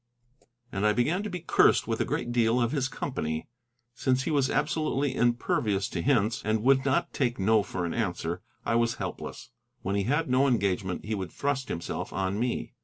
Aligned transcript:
And 0.71 0.83
I 0.83 0.93
began 0.93 1.21
to 1.21 1.29
be 1.29 1.41
cursed 1.41 1.87
with 1.87 2.01
a 2.01 2.05
great 2.05 2.31
deal 2.31 2.59
of 2.59 2.71
his 2.71 2.87
company. 2.87 3.47
Since 3.93 4.23
he 4.23 4.31
was 4.31 4.49
absolutely 4.49 5.13
impervious 5.15 5.87
to 5.89 6.01
hints, 6.01 6.41
and 6.43 6.63
would 6.63 6.83
not 6.85 7.13
take 7.13 7.37
no 7.37 7.61
for 7.61 7.85
an 7.85 7.93
answer, 7.93 8.41
I 8.65 8.73
was 8.73 8.95
helpless. 8.95 9.51
When 9.83 9.95
he 9.95 10.05
had 10.05 10.27
no 10.27 10.47
engagement 10.47 11.05
he 11.05 11.13
would 11.13 11.31
thrust 11.31 11.69
himself 11.69 12.11
on 12.13 12.39
me. 12.39 12.73